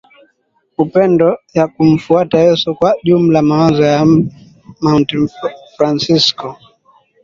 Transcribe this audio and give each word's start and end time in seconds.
upendo 0.77 1.37
ya 1.53 1.67
kumfuata 1.67 2.39
Yesu 2.39 2.75
Kwa 2.75 2.95
jumla 3.03 3.41
mawazo 3.41 3.83
ya 3.83 4.05
Mt 4.81 5.09
Fransisko 5.77 6.57